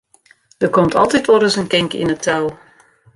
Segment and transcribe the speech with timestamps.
[0.63, 2.45] Der komt altyd wolris in kink yn 't tou.